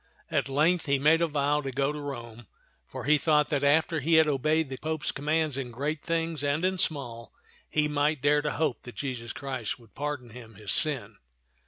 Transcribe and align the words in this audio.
At 0.31 0.49
length 0.49 0.87
he 0.87 0.97
made 0.97 1.21
a 1.21 1.27
vow 1.27 1.61
to 1.61 1.71
go 1.71 1.91
to 1.91 1.99
Rome, 2.01 2.47
for 2.87 3.03
he 3.03 3.19
thought 3.19 3.49
that 3.49 3.63
after 3.63 3.99
he 3.99 4.15
had 4.15 4.25
obeyed 4.27 4.67
the 4.69 4.77
Pope's 4.81 5.11
commands 5.11 5.59
in 5.59 5.69
great 5.69 6.03
things 6.03 6.43
and 6.43 6.65
in 6.65 6.79
small, 6.79 7.31
he 7.69 7.87
might 7.87 8.19
dare 8.23 8.41
to 8.41 8.53
hope 8.53 8.81
that 8.81 8.95
Jesus 8.95 9.31
Christ 9.31 9.77
would 9.77 9.93
pardon 9.93 10.31
him 10.31 10.55
his 10.55 10.71
sin. 10.71 11.17